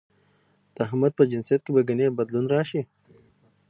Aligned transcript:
د 0.75 0.77
احمد 0.87 1.11
په 1.17 1.23
جنسيت 1.31 1.61
کې 1.63 1.71
به 1.75 1.81
ګنې 1.87 2.07
بدلون 2.17 2.45
راشي؟ 2.53 2.81